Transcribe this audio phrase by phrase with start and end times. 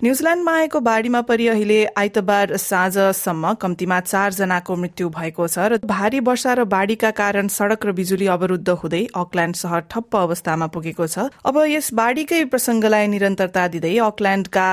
[0.00, 6.52] न्यूजील्याण्डमा आएको बाढ़ीमा परि अहिले आइतबार साँझसम्म कम्तीमा चारजनाको मृत्यु भएको छ र भारी वर्षा
[6.54, 11.58] र बाढ़ीका कारण सड़क र बिजुली अवरूद्ध हुँदै अकल्याण्ड शहर ठप्प अवस्थामा पुगेको छ। अब
[11.68, 14.66] यस बाढ़ीकै प्रसंगलाई निरन्तरता दिँदै अकल्याण्डका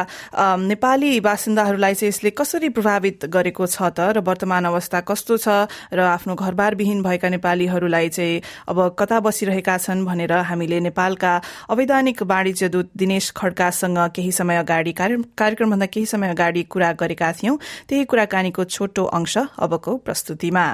[0.63, 5.99] नेपाली बासिन्दाहरूलाई चाहिँ यसले कसरी प्रभावित गरेको छ त र वर्तमान अवस्था कस्तो छ र
[6.15, 11.35] आफ्नो घरबारविहीन भएका नेपालीहरूलाई चाहिँ अब कता बसिरहेका छन् भनेर हामीले नेपालका
[11.69, 14.97] अवैधानिक वाणिज्य दूत दिनेश खड्कासँग केही समय अगाडि
[15.37, 17.55] कार्यक्रमभन्दा केही समय अगाडि कुरा गरेका थियौं।
[17.89, 20.65] त्यही कुराकानीको छोटो अंश अबको प्रस्तुतिमा।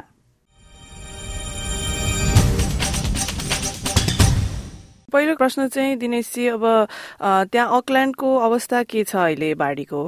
[5.13, 6.63] पहिलो प्रश्न चाहिँ दिनेशजी अब
[7.21, 10.01] त्यहाँ अकल्याण्डको अवस्था के छ अहिले बाढीको?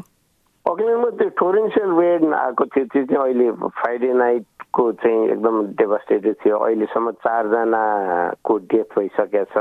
[0.66, 6.58] अकल्याण्डमा त्यो टोरेन्सियल वेड आएको थियो त्यो चाहिँ अहिले फ्राइडे नाइटको चाहिँ एकदम डेभास्टेटेड थियो।
[6.58, 9.56] अहिलेसम्म चारजनाको डेथ भइसकेको छ।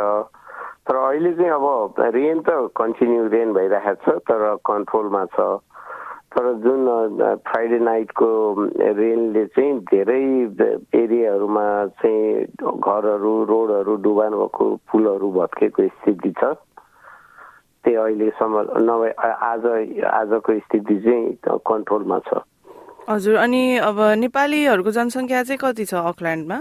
[0.86, 5.46] तर अहिले चाहिँ अब रेन त कन्टिन्यू रेन भइरहेको छ तर कन्ट्रोलमा छ।
[6.36, 6.80] तर जुन
[7.48, 8.28] फ्राइडे नाइटको
[8.98, 10.22] रेनले चाहिँ धेरै
[11.02, 11.66] एरियाहरूमा
[12.02, 16.54] चाहिँ घरहरू रोडहरू डुबान भएको पुलहरू भत्केको स्थिति छ।
[17.84, 19.10] त्यही अहिलेसम्म नभए
[19.50, 19.66] आज
[20.12, 22.42] आजको स्थिति चाहिँ कन्ट्रोलमा छ।
[23.08, 26.58] हजुर अनि अब नेपालीहरूको जनसङ्ख्या चाहिँ कति छ अकल्यान्डमा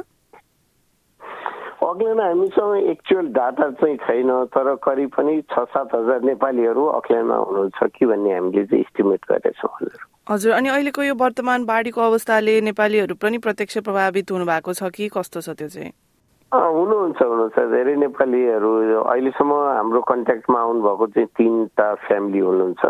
[1.85, 7.89] अग्ल्यान्ड हामीसँग एक्चुअल डाटा चाहिँ छैन तर करिब पनि छ सात हजार नेपालीहरू अकल्यान्डमा हुनुहुन्छ
[7.95, 13.15] कि भन्ने हामीले चाहिँ इस्टिमेट गरेछौँ हजुर। हजुर अनि अहिलेको यो वर्तमान बाढीको अवस्थाले नेपालीहरू
[13.21, 15.91] पनि प्रत्यक्ष प्रभावित हुनु भएको छ कि कस्तो छ त्यो चाहिँ?
[16.51, 18.71] हुनुहुन्छ हुनुहुन्छ। धेरै नेपालीहरू
[19.03, 22.83] अहिलेसम्म हाम्रो कन्ट्याक्टमा आउनुभएको चाहिँ तिनवटा फ्यामिली हुनुहुन्छ।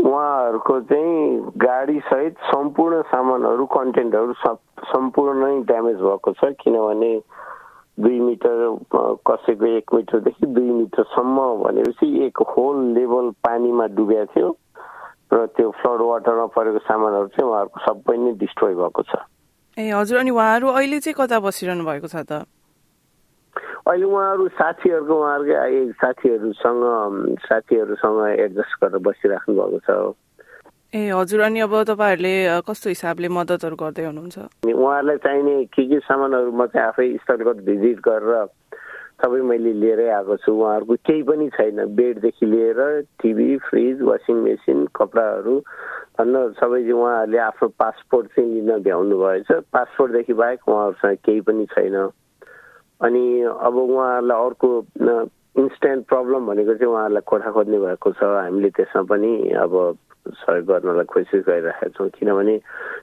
[0.00, 4.32] उहाँहरूको चाहिँ गाडी सहित सम्पूर्ण सामानहरू कन्टेन्टहरू
[4.92, 7.12] सम्पूर्ण नै ड्यामेज भएको छ किनभने
[8.00, 8.58] दुई मिटर
[9.26, 14.50] कसैको एक मिटरदेखि दुई मिटरसम्म भनेपछि एक होल लेभल पानीमा डुबेको थियो
[15.32, 19.20] र त्यो फ्लड वाटरमा परेको सामानहरू चाहिँ उहाँहरूको सबै नै डिस्ट्रोय भएको छ
[19.76, 22.46] ए हजुर अनि उहाँहरू अहिले चाहिँ कता बसिरहनु भएको छ त
[23.82, 26.82] अहिले उहाँहरू साथीहरूको उहाँहरूकै साथीहरूसँग
[27.42, 29.98] साथीहरूसँग एडजस्ट गरेर बसिराख्नु भएको छ
[30.90, 34.38] ए हजुर अनि अब तपाईँहरूले कस्तो हिसाबले मद्दतहरू गर्दै हुनुहुन्छ?
[34.66, 38.50] उहाँहरूलाई चाहिने के के सामानहरू म चाहिँ आफै स्थलगत भिजिट गरेर
[39.22, 42.80] सबै मैले लिएरै आएको छु। उहाँहरूको केही पनि छैन। बेडदेखि लिएर
[43.22, 45.54] टिभी फ्रिज वासिङ मेसिन कपडाहरू
[46.18, 51.96] भन्न सबै उहाँहरूले आफ्नो पासपोर्ट चाहिँ लिन भ्याउनु भएछ। पासपोर्टदेखि बाहेक उहाँहरूसँग केही पनि छैन।
[53.06, 54.68] अनि अब उहाँहरूलाई अर्को
[55.54, 59.74] इन्स्ट्यान्ट प्रब्लम भनेको चाहिँ उहाँहरूलाई कोठा खोज्ने भएको छ। हामीले त्यसमा पनि अब
[60.38, 62.56] सहयोग गर्नलाई कोसिस गरिरहेका छौँ। किनभने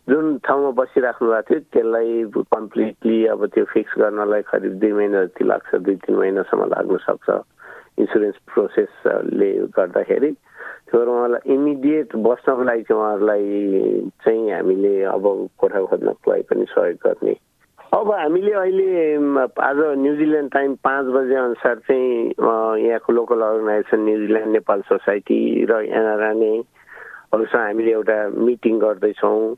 [0.10, 2.12] जुन ठाउँमा बसिराख्नु भएको थियो त्यसलाई
[2.56, 7.30] कम्प्लिटली अब त्यो फिक्स गर्नलाई करिब दुई महिना जति लाग्छ दुई तिन महिनासम्म लाग्न सक्छ।
[8.00, 10.32] इन्सुरेन्स प्रोसेसले गर्दाखेरि
[10.88, 13.46] त्यो उहाँलाई इमिडिएट बस्नको लागि चाहिँ उहाँहरूलाई
[14.24, 15.24] चाहिँ हामीले अब
[15.60, 17.36] कोठा खोज्नको लागि पनि सहयोग गर्ने।
[17.98, 18.88] अब हामीले अहिले
[19.64, 25.40] आज न्युजिल्यान्ड टाइम पाँच बजे अनुसार चाहिँ यहाँको local organisation New Zealand Nepal society
[25.72, 26.52] र एनआरएनए
[27.34, 28.18] हरूसँग हामीले एउटा
[28.48, 29.56] मिटिङ गर्दैछौँ।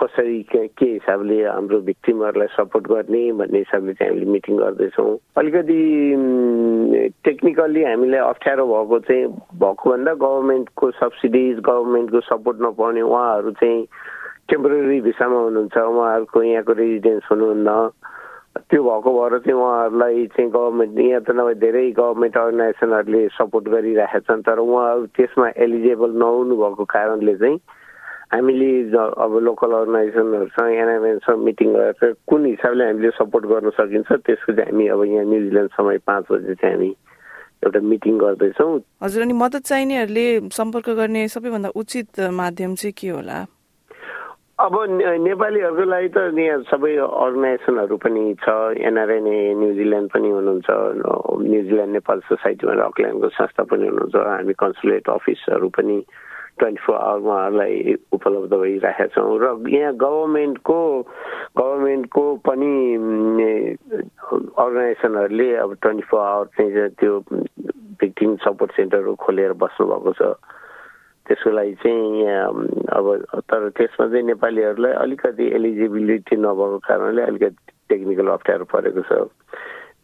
[0.00, 5.78] कसरी के हिसाबले हाम्रो भिक्टिमहरूलाई सपोर्ट गर्ने भन्ने हिसाबले चाहिँ हामीले मिटिङ गर्दैछौँ। अलिकति
[7.24, 9.26] टेक्निकल्ली हामीलाई अप्ठ्यारो भएको चाहिँ
[9.62, 13.86] भएको भन्दा गभर्मेन्टको सब्सिडिज गभर्मेन्टको सपोर्ट नपाउने उहाँहरू चाहिँ
[14.50, 17.70] टेम्पोररी भिसामा हुनुहुन्छ। उहाँहरूको यहाँको रेजिडेन्स हुनुहुन्न।
[18.56, 24.18] त्यो भएको भएर चाहिँ उहाँहरूलाई चाहिँ गभर्मेन्ट यहाँ त नभए धेरै गभर्मेन्ट अर्गनाइजेसनहरूले सपोर्ट गरिरहेका
[24.28, 27.58] छन् तर उहाँहरू त्यसमा एलिजेबल नहुनु भएको कारणले चाहिँ
[28.32, 34.70] हामीले अब लोकल अर्गनाइजेसनहरूसँग एनआइएनसँग मिटिङ गरेर कुन हिसाबले हामीले सपोर्ट गर्न सकिन्छ त्यसको चाहिँ
[34.72, 36.90] हामी अब यहाँ न्युजिल्यान्ड समय पाँच बजे चाहिँ हामी
[37.64, 43.38] एउटा मिटिङ गर्दैछौँ। हजुर अनि मद्दत चाहिनेहरूले सम्पर्क गर्ने सबैभन्दा उचित माध्यम चाहिँ के होला?
[44.62, 44.74] अब
[45.20, 50.68] नेपालीहरूको लागि त यहाँ सबै अर्गनाइजेसनहरू पनि छ एनआरएनए न्युजिल्यान्ड पनि हुनुहुन्छ
[51.44, 55.96] न्युजिल्यान्ड नेपाल सोसाइटीमा अकल्यान्डको संस्था पनि हुनुहुन्छ हामी कन्सुलेट अफिसहरू पनि
[56.58, 60.78] ट्वेन्टी फोर आवर उहाँहरूलाई उपलब्ध भइरहेका छौँ र यहाँ गभर्मेन्टको
[61.58, 62.72] गभर्मेन्टको पनि
[64.62, 67.18] अर्गनाइजेसनहरूले अब ट्वेन्टी फोर आवर चाहिँ त्यो
[67.98, 70.34] भिक्टिम सपोर्ट सेन्टरहरू खोलेर बस्नुभएको छ
[71.26, 72.26] त्यसको लागि चाहिँ
[72.98, 73.06] अब
[73.50, 79.28] तर त्यसमा चाहिँ नेपालीहरूलाई अलिकति एलिजिबिलिटी नभएको कारणले अलिकति टेक्निकल अप्ठ्यारो परेको छ।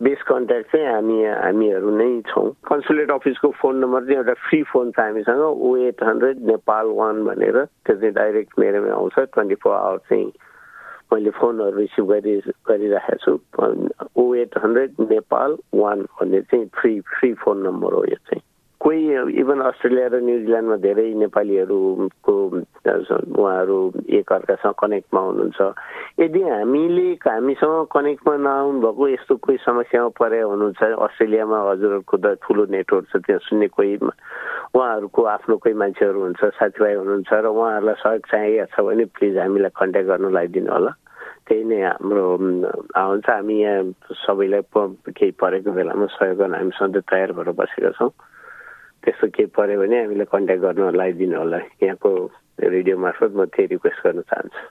[0.03, 4.91] बेस कन्ट्याक्ट चाहिँ हामी हामीहरू नै छौँ। कन्सुलेट अफिसको फोन नम्बर चाहिँ एउटा फ्री फोन
[4.94, 9.75] छ हामीसँग O eight hundred Nepal one भनेर। त्यो चाहिँ डाइरेक्ट मेरोमै आउँछ। ट्वेन्टी फोर
[9.75, 10.31] आवर चाहिँ
[11.12, 12.37] मैले फोनहरू रिसिभ गरि
[12.69, 18.23] गरिराखेको छु। O eight hundred Nepal one भन्ने चाहिँ फ्री फ्री फोन नम्बर हो यो
[18.31, 18.43] चाहिँ।
[18.88, 22.35] कोही इभन अस्ट्रेलिया र न्युजिल्यान्डमा धेरै नेपालीहरूको
[23.37, 23.79] उहाँहरू
[24.17, 25.61] एकअर्कासँग कनेक्टमा हुनुहुन्छ।
[26.25, 32.64] यदि हामीले हामीसँग कनेक्टमा नआउनु भएको यस्तो कोही समस्यामा परे हुनुहुन्छ अस्ट्रेलियामा हजुरहरूको त ठुलो
[32.73, 38.25] नेटवर्क छ त्यहाँ सुन्ने कोही उहाँहरूको आफ्नो कोही मान्छेहरू हुन्छ साथीभाइ हुनुहुन्छ र उहाँहरूलाई सहयोग
[38.32, 40.93] चाहिएको छ भने प्लिज हामीलाई कन्ट्याक्ट गर्नु लगाइदिनु होला।
[41.44, 43.85] त्यही नै हाम्रो हुन्छ हामी यहाँ
[44.25, 44.62] सबैलाई
[45.12, 48.12] केही परेको बेलामा सहयोग गर्न हामी सधैँ तयार भएर बसेका छौँ।
[49.05, 52.11] त्यस्तो केही पऱ्यो भने हामीलाई कन्ट्याक्ट गर्न लगाइदिनु होला। यहाँको
[52.61, 54.62] रेडियो मार्फत म त्यही रिक्वेस्ट गर्न चाहन्छु।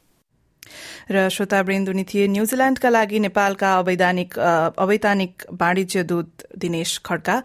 [1.12, 4.38] र श्रोता ब्रेन्दुनी थिए न्यूजील्याण्डका लागि नेपालका अवैधानिक
[4.77, 7.36] अवैधानिक वाणिज्य दूत दिनेश खड्का।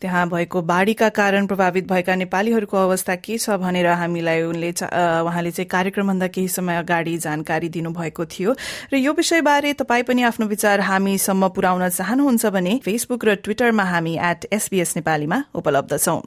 [0.00, 5.68] त्यहाँ भएको बाढ़ीका कारण प्रभावित भएका नेपालीहरूको अवस्था के छ भनेर हामीलाई उनले उहाँले चाहिँ
[5.68, 8.54] कार्यक्रमभन्दा केही समय अगाडि जानकारी दिनुभएको थियो।
[8.92, 14.18] र यो विषयबारे तपाई पनि आफ्नो विचार हामीसम्म पुर्याउन चाहनुहुन्छ भने फेसबुक र ट्विटरमा हामी
[14.18, 16.20] एट एसबीएस नेपालीमा उपलब्ध छौं।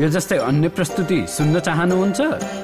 [0.00, 2.63] यो जस्तै अन्य प्रस्तुति सुन्न चाहनुहुन्छ?